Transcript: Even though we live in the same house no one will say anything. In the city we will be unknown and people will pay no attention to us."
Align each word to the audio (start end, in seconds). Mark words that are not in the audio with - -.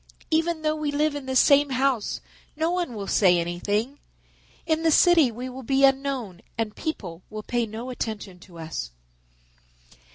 Even 0.31 0.63
though 0.63 0.75
we 0.75 0.89
live 0.91 1.13
in 1.13 1.27
the 1.27 1.35
same 1.35 1.69
house 1.69 2.21
no 2.55 2.71
one 2.71 2.95
will 2.95 3.05
say 3.05 3.37
anything. 3.37 3.99
In 4.65 4.81
the 4.81 4.89
city 4.89 5.29
we 5.31 5.47
will 5.47 5.61
be 5.61 5.85
unknown 5.85 6.41
and 6.57 6.75
people 6.75 7.21
will 7.29 7.43
pay 7.43 7.67
no 7.67 7.91
attention 7.91 8.39
to 8.39 8.57
us." 8.57 8.89